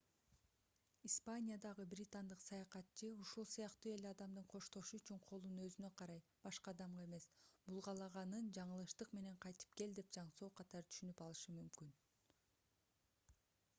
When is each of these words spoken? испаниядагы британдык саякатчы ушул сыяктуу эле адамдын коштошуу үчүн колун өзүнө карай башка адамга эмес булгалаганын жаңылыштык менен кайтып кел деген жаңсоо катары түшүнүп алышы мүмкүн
испаниядагы 1.07 1.83
британдык 1.89 2.39
саякатчы 2.43 3.09
ушул 3.23 3.45
сыяктуу 3.51 3.91
эле 3.97 4.09
адамдын 4.13 4.47
коштошуу 4.53 4.99
үчүн 5.01 5.19
колун 5.27 5.59
өзүнө 5.65 5.91
карай 6.01 6.23
башка 6.47 6.73
адамга 6.75 7.05
эмес 7.09 7.27
булгалаганын 7.67 8.49
жаңылыштык 8.59 9.13
менен 9.19 9.37
кайтып 9.47 9.75
кел 9.83 9.93
деген 9.99 10.15
жаңсоо 10.19 10.49
катары 10.61 10.89
түшүнүп 10.89 11.21
алышы 11.27 11.55
мүмкүн 11.59 11.93